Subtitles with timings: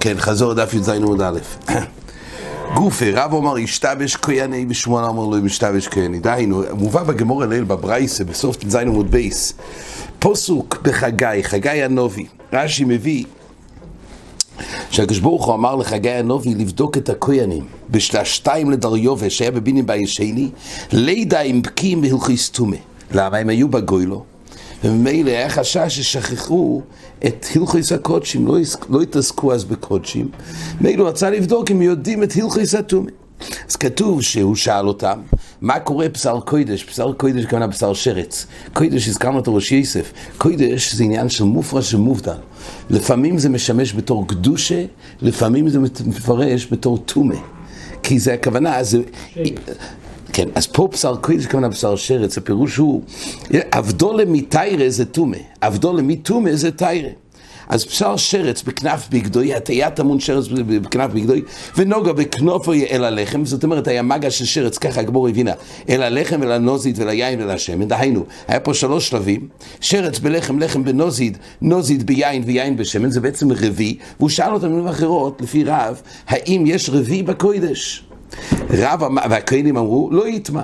[0.00, 1.38] כן, חזור דף י"ז עמוד א'.
[2.74, 6.18] גופי, רב אומר ישתבש כהני ושמואל אמר לו ישתבש כהני.
[6.18, 9.52] דהיינו, מובא בגמור הליל בברייסה, בסוף ט"ז עמוד בייס,
[10.18, 12.26] פוסוק בחגי, חגי הנובי.
[12.52, 13.24] רש"י מביא
[14.90, 20.50] שהקדוש ברוך הוא אמר לחגי הנובי לבדוק את הכהנים בשלשתיים לדריובה שהיה בבינים בישני
[20.92, 22.76] לידה עם בקים והלכיס טומא
[23.12, 24.24] למה הם היו בגוילו
[24.84, 26.82] וממילא היה חשש ששכחו
[27.26, 28.56] את הלכיס הקודשים, לא,
[28.90, 30.28] לא התעסקו אז בקודשים,
[30.80, 33.10] מילא רצה לבדוק אם יודעים את הלכיס הטומא.
[33.70, 35.20] אז כתוב שהוא שאל אותם,
[35.60, 36.84] מה קורה בשר קוידש?
[36.84, 38.46] בשר קוידש כמובן בשר שרץ.
[38.72, 40.12] קוידש, הזכרנו אותו ראש יסף.
[40.38, 42.36] קוידש זה עניין של מופרש ומובדל.
[42.90, 44.84] לפעמים זה משמש בתור קדושה,
[45.22, 47.36] לפעמים זה מפרש בתור טומא.
[48.02, 48.98] כי זה הכוונה, זה...
[50.32, 53.02] כן, אז פה בשר קודש כמובן בשר שרץ, הפירוש הוא,
[53.72, 57.10] אבדולה מתיירה זה טומא, אבדולה מטומא זה תיירה.
[57.68, 61.42] אז בשר שרץ בכנף בגדוי, הטיית המון שרץ בכנף בגדוי,
[61.76, 65.52] ונוגה בכנופו אל הלחם, זאת אומרת היה מגע של שרץ, ככה הגבור הבינה,
[65.88, 69.48] אל הלחם, אל הנוזית, ואל היין ואל השמן, דהיינו, היה פה שלוש שלבים,
[69.80, 74.88] שרץ בלחם, לחם בנוזית, נוזית ביין ויין בשמן, זה בעצם רבי, והוא שאל אותם במילים
[74.88, 78.09] אחרות, לפי רב, האם יש רבי בקוידש?
[78.70, 80.62] רב, והכהנים אמרו, לא יטמע.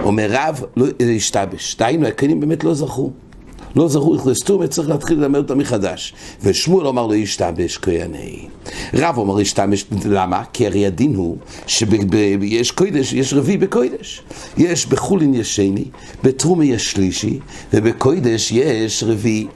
[0.00, 1.76] אומר רב, לא ישתבש.
[1.78, 3.10] דהיינו, הכהנים באמת לא זכו.
[3.76, 6.14] לא זכו לכלסתום, וצריך להתחיל ללמד אותם מחדש.
[6.42, 8.48] ושמואל אמר לו ישתבש כהני.
[8.94, 10.42] רב אומר ישתבש, למה?
[10.52, 14.22] כי הרי הדין הוא שיש קוידש, יש רביעי בקוידש.
[14.56, 15.84] יש בחולין יש שני,
[16.24, 17.38] בתרומי יש שלישי,
[17.72, 19.46] ובקוידש יש רביעי.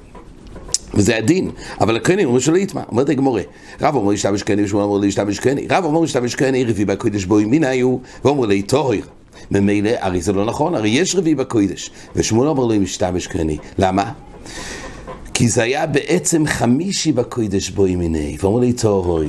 [0.95, 3.43] וזה הדין, אבל הכהנים אומרים שלא יטמע, אומרת הגמורה,
[3.81, 7.41] רב אומר ישתבש כהני ושמואל אומר להשתבש כהני, רב אומר ישתבש כהני רביעי בקודש בו
[7.41, 9.01] ימין היו, ואומר לי טוהר,
[9.51, 14.13] ממילא, הרי זה לא נכון, הרי יש רביעי בקודש, ושמואל אומר לו ישתבש כהני, למה?
[15.35, 19.23] כי זה היה בעצם חמישי בקודש בו ימיני, ואומר לי טוהר,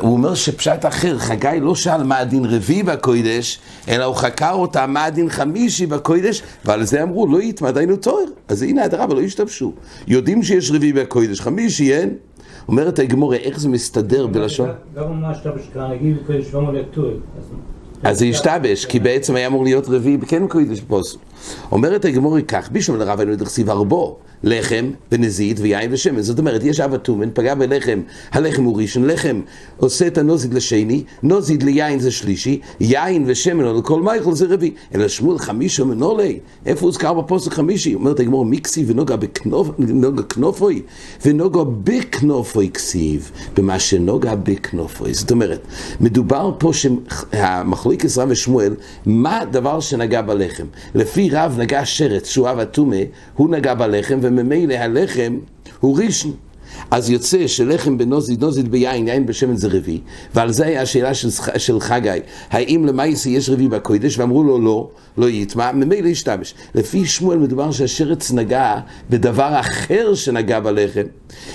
[0.00, 3.58] הוא אומר שפשט אחר, חגי לא שאל מה הדין רביעי בקודש,
[3.88, 8.24] אלא הוא חקר אותה מה הדין חמישי בקודש, ועל זה אמרו, לא יטמע דיינו תואר.
[8.48, 9.72] אז הנה הדרבה, לא ישתמשו.
[10.06, 12.14] יודעים שיש רביעי בקודש, חמישי אין.
[12.68, 14.68] אומרת הגמורה, איך זה מסתדר בלשון?
[14.94, 17.14] גם מה שאתה בשכרה, נגיד בקודש ואומר לתואר.
[18.02, 21.18] אז זה השתבש, כי בעצם היה אמור להיות רביעי בכן קודש פוסק.
[21.72, 26.22] אומרת הגמורי כך, בישום לרב היינו דכסיב הרבו, לחם ונזית ויין ושמן.
[26.22, 28.00] זאת אומרת, יש אב הטומן, פגע בלחם,
[28.32, 29.40] הלחם הוא ראשון, לחם
[29.76, 34.72] עושה את הנוזית לשני, נוזית ליין זה שלישי, יין ושמן או לכל מייכל זה רביעי.
[34.94, 37.94] אלא שמואל חמישו מנולי, איפה הוזכר בפוסק חמישי?
[37.94, 39.68] אומרת הגמור מיקסי ונוגה בכנופ,
[40.28, 40.82] כנופוי,
[41.26, 45.14] ונוגה בכנופוי כסיב, במה שנוגה בכנופוי.
[45.14, 45.66] זאת אומרת,
[46.00, 48.74] מדובר פה שהמחלוקת רב ושמואל,
[49.06, 50.66] מה הדבר שנגע בלחם?
[50.94, 52.96] לפי רב נגע שרץ, שהוא אב הטומה,
[53.34, 55.38] הוא נגע בלחם, וממילא הלחם
[55.80, 56.32] הוא ראשון.
[56.92, 60.00] אז יוצא שלחם בנוזית, נוזית ביין, יין בשמן זה רביעי,
[60.34, 62.18] ועל זה היה השאלה של, של חגי,
[62.50, 66.54] האם למעשה יש רביעי בקודש, ואמרו לו לא, לא יטמע, ממילא ישתבש.
[66.74, 68.80] לפי שמואל מדובר שהשרץ נגע
[69.10, 71.02] בדבר אחר שנגע בלחם.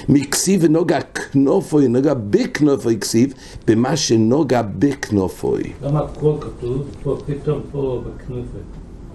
[0.09, 3.33] מכסיב ונוגע כנופוי, נוגע בכנופוי כסיב,
[3.67, 5.63] במה שנוגע בכנופוי.
[5.83, 8.61] למה הכל כתוב, פה פתאום פה בכנופוי?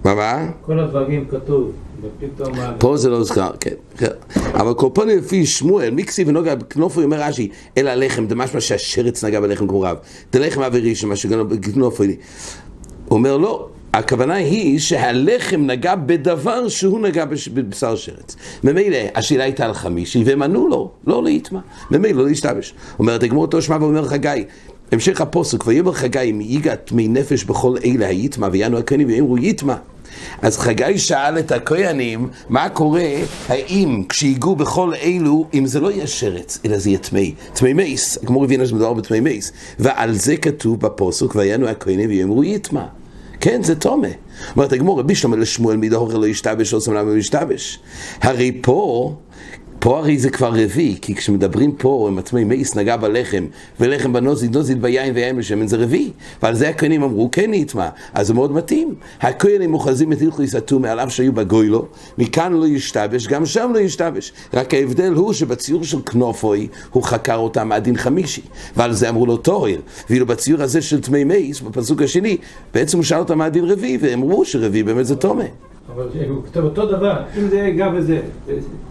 [0.03, 0.45] מה מה?
[0.61, 1.71] כל הדברים כתוב,
[2.01, 2.53] ופתאום...
[2.77, 4.05] פה זה לא זכר, כן.
[4.53, 9.39] אבל קורפוני לפי שמואל, מיקסי ונוגע בכנופו, אומר רש"י, אלא הלחם, זה משמע שהשרץ נגע
[9.39, 9.97] בלחם כמו רב.
[10.33, 12.03] דלחם אווירי, שמה שגנו בכנופו.
[12.03, 12.13] הוא
[13.09, 18.35] אומר לא, הכוונה היא שהלחם נגע בדבר שהוא נגע בבשר שרץ.
[18.63, 21.59] ממילא השאלה הייתה על חמישי, והם ענו לו, לא להיטמע.
[21.91, 22.73] ממילא לא להשתבש.
[22.99, 24.45] אומרת הגמור אותו שמע ואומר חגי,
[24.93, 29.75] המשך הפוסק, ויאמר חגי, אם ייגע טמי נפש בכל אלה היטמע, ויענו הכהנים ויאמרו יטמע.
[30.41, 33.09] אז חגי שאל את הכהנים, מה קורה,
[33.47, 38.17] האם כשיגעו בכל אלו, אם זה לא יהיה שרץ, אלא זה יהיה טמי, טמי מייס,
[38.25, 42.85] כמו הבינה שמדובר בטמי מייס, ועל זה כתוב בפוסק, ויענו הכהנים ויאמרו יטמע.
[43.39, 44.07] כן, זה תומה.
[44.55, 47.79] אומרת הגמור, רבי שלמה לשמואל מדהור לא ישתבש, עושה למה הוא ישתבש.
[48.21, 49.15] הרי פה
[49.83, 53.45] פה הרי זה כבר רביעי, כי כשמדברים פה עם עצמי מייס נגע בלחם,
[53.79, 56.11] ולחם בנוזית, נוזית ביין ויין בשמן זה רביעי.
[56.43, 58.95] ועל זה הכהנים אמרו, כן נטמע, אז זה מאוד מתאים.
[59.21, 61.85] הכהנים אוחזים את הלכויס הטומא על אף שהיו בגוילו,
[62.17, 64.33] מכאן לא ישתבש, גם שם לא ישתבש.
[64.53, 68.41] רק ההבדל הוא שבציור של כנופוי, הוא חקר אותם עד דין חמישי.
[68.77, 69.79] ועל זה אמרו לו טוהר.
[70.09, 72.37] ואילו בציור הזה של טמא מייס, בפסוק השני,
[72.73, 75.45] בעצם הוא שאל אותם עד דין רביעי, והם אמרו שרביעי באמת זה טומא.
[75.95, 78.19] אבל הוא כתב אותו דבר, אם זה יגע בזה.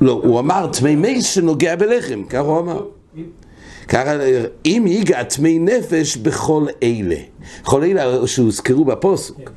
[0.00, 2.87] לא, הוא אמר טמא מייס שנוגע בלחם, ככה הוא אמר.
[3.88, 4.12] ככה,
[4.66, 7.16] אם ייגע טמא נפש בכל אלה.
[7.62, 9.50] כל אלה שהוזכרו בפוסק.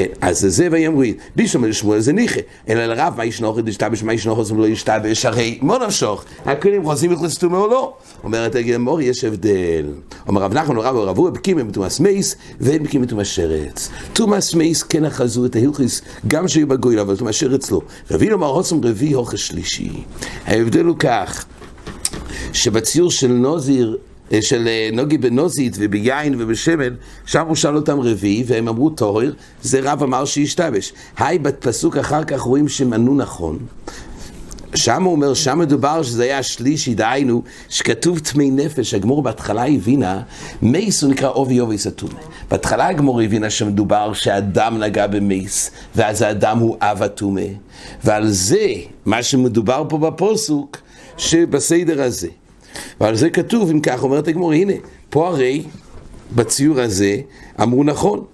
[0.00, 1.02] כן, אז זה ויאמרו,
[1.36, 5.26] בישלום לשמואל זה ניחא, אלא לרב מה ישנוך, דשתבש מה ישנוך, אז הוא לא ישתבש,
[5.26, 6.24] הרי מה נמשוך?
[6.44, 7.94] הכהנים חוזרים לכלסתום או לא?
[8.24, 9.86] אומרת הגמור, יש הבדל.
[10.28, 13.90] אומר רב נחמן רב רב הוא בקים בתומאס מייס, ואין בקים בתומאס שרץ.
[14.12, 17.80] תומאס מייס כן אחזו את ההלכיס, גם שהיו בגויל, אבל תומאס שרץ לא.
[18.10, 19.90] רבינו אמר הוסם רביעי הוכס שלישי.
[20.46, 21.44] ההבדל הוא כך,
[22.52, 23.98] שבציור של נוזיר
[24.40, 26.94] של נוגי בנוזית וביין ובשמן,
[27.26, 29.30] שם הוא שאל אותם רביעי, והם אמרו טהר,
[29.62, 30.92] זה רב אמר שישתבש.
[31.16, 33.58] היי, בפסוק אחר כך רואים שהם ענו נכון.
[34.74, 40.22] שם הוא אומר, שם מדובר שזה היה השלישי, דהיינו, שכתוב טמי נפש, הגמור בהתחלה הבינה,
[40.62, 42.10] מייס הוא נקרא עובי עובי סתום.
[42.50, 47.46] בהתחלה הגמור הבינה שמדובר שאדם נגע במייס, ואז האדם הוא אב הטומא.
[48.04, 48.66] ועל זה,
[49.06, 50.76] מה שמדובר פה בפוסוק,
[51.16, 52.28] שבסדר הזה.
[53.00, 54.72] ועל זה כתוב, אם כך אומרת הגמור, הנה,
[55.10, 55.62] פה הרי,
[56.34, 57.16] בציור הזה,
[57.62, 58.24] אמרו נכון.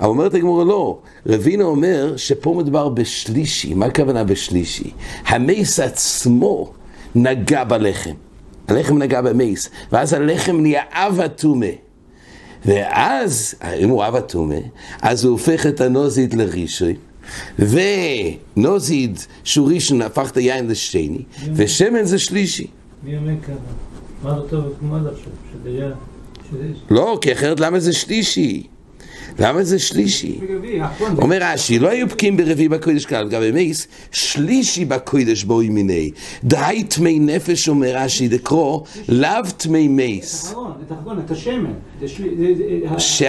[0.00, 4.90] אבל אומרת הגמור, לא, רבינה אומר שפה מדובר בשלישי, מה הכוונה בשלישי?
[5.26, 6.72] המייס עצמו
[7.14, 8.14] נגע בלחם,
[8.68, 11.66] הלחם נגע במייס, ואז הלחם נהיה אב הטומא.
[12.64, 14.58] ואז, אם הוא אב הטומא,
[15.02, 16.94] אז הוא הופך את הנוזית לרישוי.
[17.58, 21.22] ונוזית שהוא ראשון הפך את היין לשני,
[21.54, 22.66] ושמן זה שלישי.
[23.42, 23.52] ככה?
[24.22, 25.32] מה לא טוב כמו עד עכשיו?
[25.52, 25.90] שזה היה...
[26.90, 28.66] לא, כי אחרת למה זה שלישי?
[29.38, 30.40] למה זה שלישי?
[31.18, 36.10] אומר רש"י, לא היו פקיעים ברביעי בקודש כלל, גם במייס, שלישי בקודש בו ימיני.
[36.44, 40.54] די תמי נפש, אומר רש"י, דקרו, לאו תמי מייס.
[41.26, 41.72] את השמן.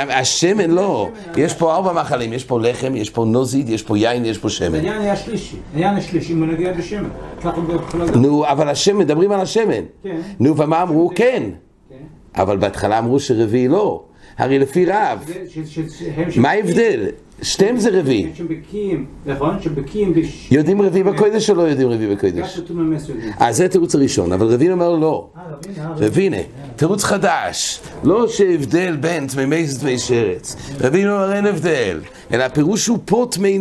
[0.10, 4.26] השמן לא, יש פה ארבע מאכלים, יש פה לחם, יש פה נוזית, יש פה יין,
[4.26, 4.76] יש פה שמן.
[4.76, 7.10] העניין היה שלישי, העניין השלישי, אם הוא נגיע בשמן.
[8.16, 9.84] נו, אבל השמן, מדברים על השמן.
[10.04, 10.22] כן.
[10.40, 11.12] נו, ומה אמרו?
[11.16, 11.44] כן.
[11.90, 11.96] כן.
[12.42, 14.04] אבל בהתחלה אמרו שרביעי לא.
[14.38, 15.30] הרי לפי רב,
[16.36, 17.06] מה ההבדל?
[17.42, 18.32] שתיהם זה רביעי.
[19.26, 19.62] נכון?
[19.62, 20.14] שבקיאים.
[20.52, 22.62] יודעים רביעי בקודש או לא יודעים רביעי בקודש?
[23.40, 25.30] אז זה תירוץ הראשון, אבל רביעי אומר לא.
[25.38, 26.38] אה, רבינה, אה, רבינה,
[26.76, 30.56] תירוץ חדש, לא שהבדל בין תמימי תמי שרץ.
[30.82, 32.00] רבינו אומר אין הבדל,
[32.34, 33.60] אלא הפירוש הוא פה תמי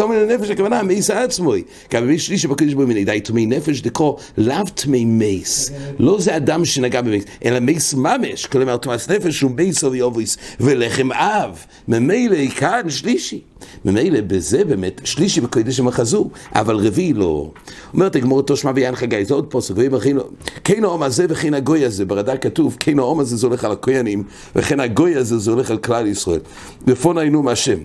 [0.00, 1.62] לנפש, הכוונה מייס עצמוי.
[1.92, 5.72] גם במי שלישי בקודש בו מיני, די תמי נפש דקרו לאו תמי מייס.
[5.98, 10.36] לא זה אדם שנגע במייס, אלא מייס ממש, כלומר תמס נפש הוא מייס אבי אובויס
[10.60, 11.64] ולחם אב.
[11.88, 13.40] ממילא כאן שלישי.
[13.84, 17.50] ממילא בזה באמת, שלישי בקודש הם אחזו, אבל רביעי לא.
[17.94, 20.22] אומרת הגמור תושמע ויין חגי, זה עוד פוסק, ואם הכינו,
[20.64, 24.24] כן העום הזה וכן הגוי הזה, ברד"ק כתוב, כן העום הזה זה הולך על הכהנים,
[24.56, 26.40] וכן הגוי הזה זה הולך על כלל ישראל.
[26.86, 27.78] ופון היינו מהשם.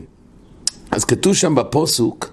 [0.92, 2.30] אז כתוב שם בפוסוק,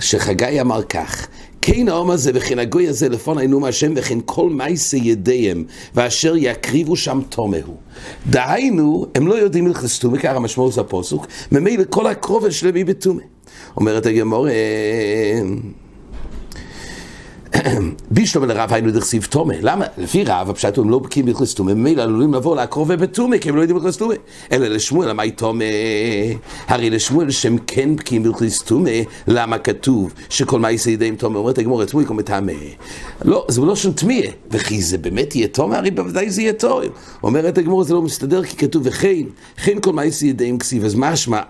[0.00, 1.26] שחגי אמר כך,
[1.66, 5.64] כן העום הזה וכן הגוי הזה לפון עינו מהשם וכן כל מייסי ידיהם
[5.94, 7.76] ואשר יקריבו שם תומהו.
[8.26, 13.22] דהיינו, הם לא יודעים הלכס תומי, ככה המשמעות זה הפוסוק, ממילא כל הקרובה שלמי בתומי.
[13.76, 14.46] אומרת הגמור,
[18.10, 19.54] בישלום לרב היינו דכסיב תומה.
[19.60, 19.84] למה?
[19.98, 23.56] לפי רב, הפשט הם לא בקיאים בהלכס תומה, ממילא עלולים לבוא לקרובה בתומה, כי הם
[23.56, 24.14] לא יודעים בהלכס תומה.
[24.52, 25.64] אלא לשמואל, למה היא תומה?
[26.68, 28.90] הרי לשמואל שהם כן בקיאים בהלכס תומה,
[29.26, 31.38] למה כתוב שכל מה יעשה ידיהם תומה?
[31.38, 32.52] אומרת הגמור, את מוי מטמא.
[33.24, 35.78] לא, זה לא של תמיה, וכי זה באמת יהיה תומה?
[35.78, 36.86] הרי בוודאי זה יהיה תומה.
[37.22, 39.22] אומרת הגמור, זה לא מסתדר, כי כתוב וכן,
[39.64, 41.40] כן כל מה יעשה ידיהם כסיב, אז משמע,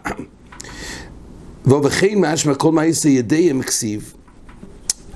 [1.84, 4.14] וכן משמע כל מה יעשה ידיהם כסיב.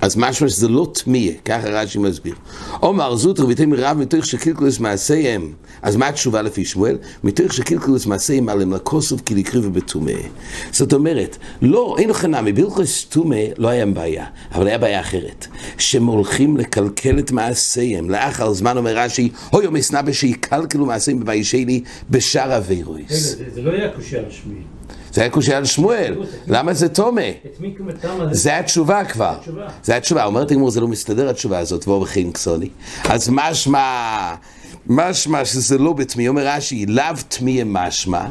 [0.00, 2.34] אז משמע שזה לא תמיה, ככה רש"י מסביר.
[2.80, 6.98] עומר זוטר ויתם רב מתוך שקילקולוס מעשיהם, אז מה התשובה לפי שמואל?
[7.24, 10.12] מתוך שקילקולוס מעשיהם עליהם לכוסוף כי לקריבו בטומא.
[10.72, 15.46] זאת אומרת, לא, אין לך נמי, בהלכוס טומא לא היה בעיה, אבל היה בעיה אחרת.
[15.78, 18.10] שהם הולכים לקלקל את מעשיהם.
[18.10, 23.36] לאחר זמן אומר רש"י, הוי יום אסנא בשיקלקלו מעשיהם בביישני בשאר רגע, אבירויס.
[23.54, 24.62] זה לא היה קושייה רשמי.
[25.12, 26.14] זה היה קושייה על שמואל,
[26.46, 27.20] למה זה תומה?
[28.30, 29.34] זה התשובה כבר.
[29.82, 30.24] זה התשובה.
[30.24, 32.68] אומרת הגמור, זה לא מסתדר התשובה הזאת, ואור וכן קסוני.
[33.04, 34.34] אז משמע,
[34.88, 38.24] משמע שזה לא בתמי, אומר רש"י, לאו תמי משמע,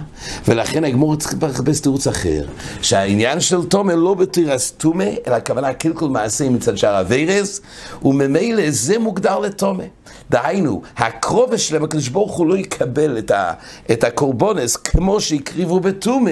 [0.47, 2.45] ולכן הגמור צריך לחפש תירוץ אחר.
[2.81, 7.61] שהעניין של תומא לא בתירס תומא, אלא הכוונה קלקול מעשה מצד שער הווירס,
[8.03, 9.83] וממילא זה מוגדר לתומא.
[10.29, 13.53] דהיינו, הקרובה שלהם, הקדוש ברוך הוא לא יקבל את, ה,
[13.91, 16.31] את הקורבונס כמו שהקריבו בתומה,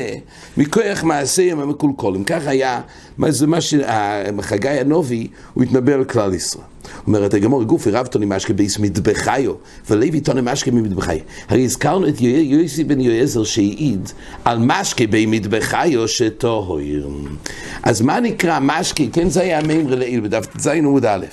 [0.57, 2.23] מכוח מעשיהם המקולקולים.
[2.23, 2.81] כך היה,
[3.17, 6.74] מה זה מה שחגי הנובי, הוא התנבא על כלל ישראל.
[7.07, 9.53] אומרת הגמור, גופי רב תוני משקה בייס מטבחיו,
[9.89, 11.19] ולוי תוני משקה ממטבחיו.
[11.49, 14.09] הרי הזכרנו את יו- יוסי בן יועזר שהעיד
[14.45, 17.07] על משקה בי מטבחיו שטוהר.
[17.83, 19.03] אז מה נקרא משקה?
[19.13, 21.25] כן, זה היה המימרה לעיל בדף ט"ז עמוד א'.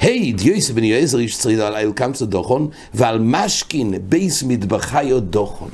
[0.00, 5.68] העיד יוסי בן יועזר איש צרידה על איל קמצא דכן, ועל משקין בית מטבחיא דכן.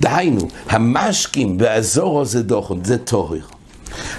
[0.00, 3.53] דהיינו, המשקים בעזרה זה דכן, זה טהור.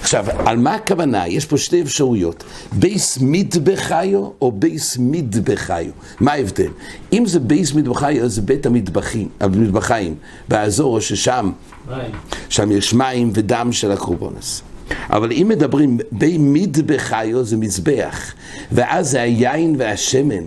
[0.00, 1.28] עכשיו, על מה הכוונה?
[1.28, 5.90] יש פה שתי אפשרויות, בית מטבחיא או בית מדבחיא.
[6.20, 6.70] מה ההבדל?
[7.12, 10.14] אם זה בית מטבחיא זה בית המטבחים, המטבחיים,
[10.48, 11.52] באזור ששם,
[11.88, 12.10] מים.
[12.48, 14.62] שם יש מים ודם של הקורבנות.
[15.10, 18.32] אבל אם מדברים בי מטבחיו זה מזבח,
[18.72, 20.44] ואז זה היין והשמן.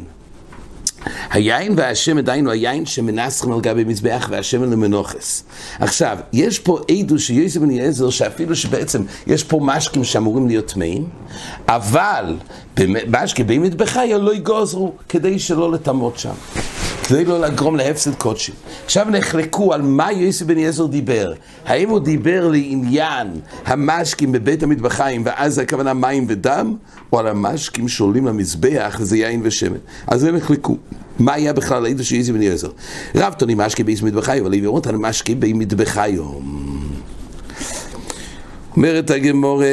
[1.32, 5.44] היין והשמן, דהיינו היין שמנסחים על גבי מזבח והשמן למנוחס.
[5.79, 11.08] עכשיו, יש פה עדו שיוסף בן אליעזר, שאפילו שבעצם יש פה משקים שאמורים להיות טמאים,
[11.68, 12.36] אבל
[13.08, 16.34] משקים בי מטבחיה לא יגוזרו כדי שלא לטמות שם.
[17.10, 18.56] כדי לא לגרום להפסד קודשים.
[18.86, 21.34] עכשיו נחלקו על מה יוסף בן אליעזר דיבר.
[21.66, 23.28] האם הוא דיבר לעניין
[23.66, 26.75] המשקים בבית המטבחיים, ואז הכוונה מים ודם,
[27.13, 29.78] או על המשקים שעולים למזבח, וזה יין ושמן.
[30.08, 30.78] אז הם נחלקו.
[31.20, 32.70] מה היה בכלל העידו של יוסף בן אליעזר?
[33.16, 36.24] רב תוני משקי בית מטבחיו, אבל הביאו אותנו משקי בית מטבחיו.
[38.75, 39.63] אומרת הגמור,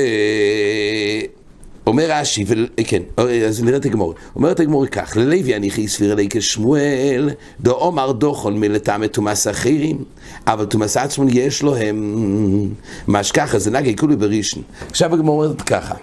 [1.87, 2.45] אומר רש"י,
[2.87, 3.02] כן,
[3.49, 4.14] אז נראה את הגמור.
[4.37, 10.05] אומרת הגמור כך, ללוי אניחי סביר אלי כשמואל, דאמר דוחון מלטעמי תומאס אחרים,
[10.47, 12.69] אבל תומאס עצמון יש לו הם,
[13.07, 14.62] מה שככה, זה נגי כולי בראשון.
[14.90, 15.95] עכשיו הגמור אומרת ככה,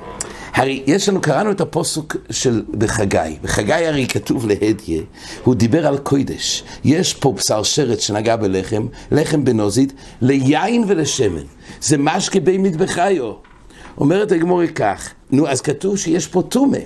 [0.54, 5.02] הרי יש לנו, קראנו את הפוסוק של בחגי, בחגי הרי כתוב להדיה,
[5.44, 11.44] הוא דיבר על קוידש, יש פה בשר שרת שנגע בלחם, לחם בנוזית, ליין ולשמן,
[11.82, 13.53] זה משקה בי מטבחיו.
[13.98, 16.78] אומרת הגמורי כך, נו אז כתוב שיש פה טומא.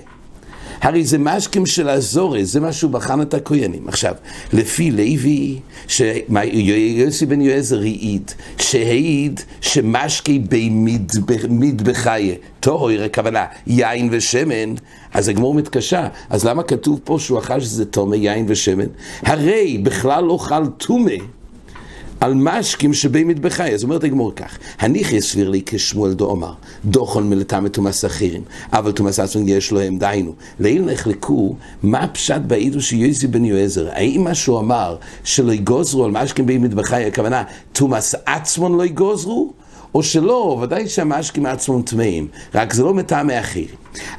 [0.80, 3.88] הרי זה משקים של הזורז, זה מה שהוא בחן את הכהנים.
[3.88, 4.14] עכשיו,
[4.52, 10.70] לפי לוי, שיוסי בן יועזר העיד, שהעיד שמשקי בי
[11.48, 14.74] מטבחיה, טהור, הכוונה, יין ושמן,
[15.14, 16.08] אז הגמור מתקשה.
[16.30, 18.86] אז למה כתוב פה שהוא אכל שזה טומא, יין ושמן?
[19.22, 21.37] הרי בכלל לא חל טומא.
[22.20, 26.52] על משקים שבי מטבחי, אז אומרת הגמור כך, הניחי הסביר לי כשמואל דאמר,
[26.84, 30.34] דוחון מלטם ותומאס אחרים, אבל תומאס עצמון יש לו הם דיינו.
[30.60, 33.88] לעיל נחלקו, מה הפשט בעידו של יוסי בן יועזר?
[33.92, 39.52] האם מה שהוא אמר שלא יגוזרו על משקים בי מטבחי, הכוונה, תומאס עצמון לא יגוזרו?
[39.94, 43.68] או שלא, ודאי שהמשקים עצמם טמאים, רק זה לא מטעמי אחרים.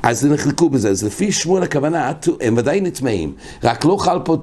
[0.03, 2.11] אז נחלקו בזה, אז לפי שמואל הכוונה,
[2.41, 3.33] הם ודאי נטמאים,
[3.63, 4.37] רק לא חל פה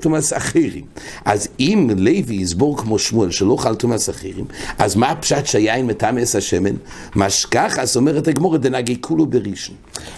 [0.00, 0.84] תומאס אחרים.
[1.24, 4.44] אז אם לוי יסבור כמו שמואל שלא חל תומאס אחרים,
[4.78, 6.74] אז מה הפשט שהיין מטעמס השמן?
[7.14, 9.76] מה שכך, אז אומרת הגמורת דנגי כולו בראשון.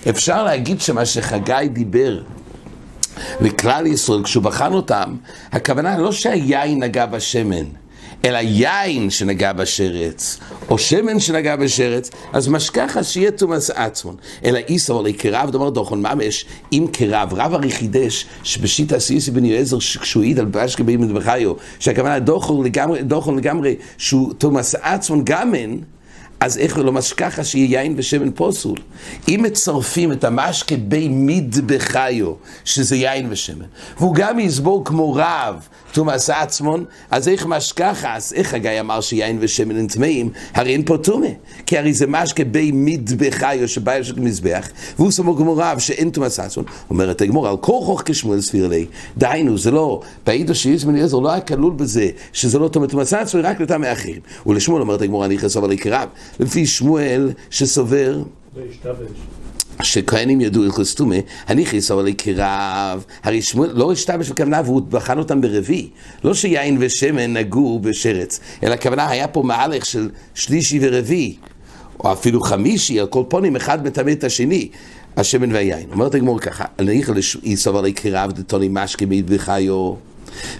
[0.08, 2.22] אפשר להגיד שמה שחגי דיבר
[3.40, 5.16] לכלל ישראל, כשהוא בחן אותם,
[5.52, 7.64] הכוונה לא שהיין נגע בשמן.
[8.24, 10.38] אלא יין שנגע בשרץ,
[10.70, 14.16] או שמן שנגע בשרץ, אז משכחה שיהיה תומאס עצמון.
[14.44, 19.44] אלא איסו עלי כרב, דאמר דוחון ממש, אם כרב, רב הרי חידש, שבשיטה סיוסי בן
[19.44, 25.24] יועזר, כשהוא העיד על באשקי בי מטבחיו, שהכוונה דוחון לגמרי, דוחון לגמרי, שהוא תומאס עצמון
[25.24, 25.76] גמן,
[26.40, 28.78] אז איך לא משכחה שיהיה יין ושמן פוסול?
[29.28, 32.32] אם מצרפים את המשקה בי מטבחיו,
[32.64, 33.64] שזה יין ושמן,
[33.98, 39.38] והוא גם יסבור כמו רב, תומאס עצמון, אז איך משכחה, אז איך הגיא אמר שיין
[39.40, 40.30] ושמן הם טמאים?
[40.54, 41.28] הרי אין פה טומא,
[41.66, 46.40] כי הרי זה משקה בי מטבחיו שבא יש מזבח, והוא סבור כמו רב שאין תומאס
[46.40, 46.66] עצמון.
[46.90, 48.86] אומרת הגמור, על כורחוך כשמואל סביר לי,
[49.18, 53.44] דהיינו, זה לא, בעידו שיוסף בן אליעזר לא היה כלול בזה, שזה לא תומאס עצמון,
[53.44, 54.20] רק לטעמי אחרים.
[54.46, 56.08] ולשמואל אומרת הגמור, אני חסוב עלי כרב.
[56.40, 58.22] לפי שמואל שסובר.
[59.82, 61.16] שכהנים ידעו הלכוס טומא,
[61.46, 65.88] הניכיס אבל כרב, הרי שמואל לא השתבש בכוונה והוא בחן אותם ברביעי,
[66.24, 71.36] לא שיין ושמן נגעו בשרץ, אלא הכוונה היה פה מהלך של שלישי ורביעי,
[72.00, 74.68] או אפילו חמישי, על כל פונים אחד מטמא את השני.
[75.16, 75.86] השמן והיין.
[75.92, 79.94] אומרת הגמור ככה, הניכיס יסוב עלי כרב דתוני משקי מידבחיו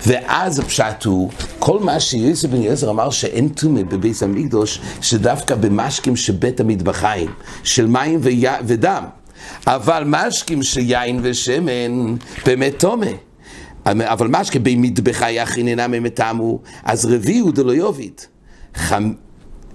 [0.07, 6.16] ואז הפשט הוא, כל מה שיוסף בן יעזר אמר שאין טומא בבית המקדוש, שדווקא במשקים
[6.16, 7.31] שבית המטבחיים,
[7.62, 9.04] של מים ויה, ודם.
[9.66, 12.16] אבל משקים של יין ושמן,
[12.47, 13.11] באמת טומא.
[13.87, 14.59] אבל משקה
[15.57, 18.21] אינם הם טעמו, אז רביעי הוא דלא יוביד.
[18.75, 19.12] חמ...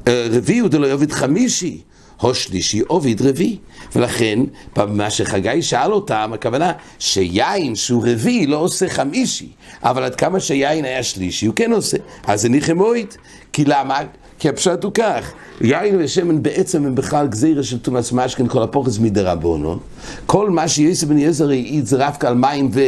[0.08, 1.82] רביעי הוא דלא יוביד חמישי.
[2.23, 3.57] או שלישי עוביד רביעי.
[3.95, 4.39] ולכן,
[4.88, 9.49] מה שחגי שאל אותם, הכוונה שיין שהוא רביעי לא עושה חמישי,
[9.83, 11.97] אבל עד כמה שיין היה שלישי הוא כן עושה.
[12.27, 13.17] אז זה ניחמוית.
[13.53, 13.99] כי למה?
[14.39, 18.99] כי הפשט הוא כך, יין ושמן בעצם הם בכלל גזירה של תומאס משכן, כל הפוכס
[18.99, 19.79] מדרבנון.
[20.25, 22.81] כל מה שיוסף בן יזר העיד זה רבקה על מים ו...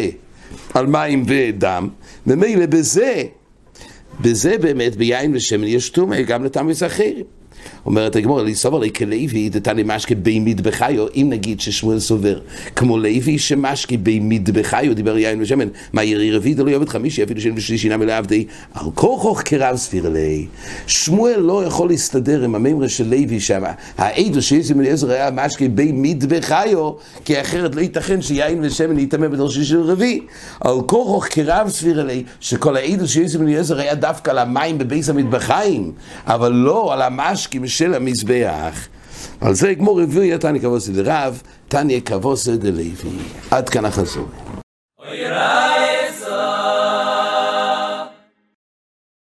[0.74, 1.90] על מים ודם,
[2.28, 3.24] ומילא בזה,
[4.22, 7.24] בזה באמת, ביין ושמן יש טומאה גם לתמריס אחרים.
[7.86, 12.40] אומרת הגמור, לי סובר לי כלוי, דתני משקה בי מטבחיו, אם נגיד ששמואל סובר,
[12.76, 17.42] כמו לוי שמשקה בי מטבחיו, דיבר יין ושמן, מה ירי רביעי דלא יאבד חמישי, אפילו
[17.42, 20.48] שאין ושלישי נמי לעבדי, על כוחוך כרב ספיר לי.
[20.88, 23.62] שמואל לא יכול להסתדר עם הממרה של לוי שם,
[23.98, 26.92] העדו שיש עם אליעזר היה משקה בי מטבחיו,
[27.26, 30.22] כי אחרת לא ייתכן שיין ושמן יטמא בדור שלישי של רביעי.
[30.62, 35.10] על כוחוך כרב ספיר לי, שכל העדו שיש עם אליעזר היה דווקא על המים בביס
[35.10, 35.92] המטבחיים,
[36.28, 37.02] אבל לא על
[37.56, 38.88] המשקים של המזבח.
[39.42, 42.92] על זה גמור רביעי תניא כבוסי דרב, תניא כבוסי דלוי.
[43.52, 44.61] עד כאן החזור.